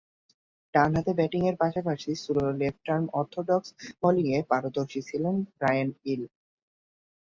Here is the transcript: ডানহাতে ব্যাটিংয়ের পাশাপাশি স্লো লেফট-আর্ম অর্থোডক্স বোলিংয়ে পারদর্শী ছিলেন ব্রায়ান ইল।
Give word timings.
ডানহাতে 0.73 1.11
ব্যাটিংয়ের 1.15 1.55
পাশাপাশি 1.61 2.11
স্লো 2.15 2.43
লেফট-আর্ম 2.61 3.05
অর্থোডক্স 3.19 3.69
বোলিংয়ে 4.01 4.39
পারদর্শী 4.51 5.01
ছিলেন 5.09 5.35
ব্রায়ান 5.57 5.89
ইল। 6.05 6.23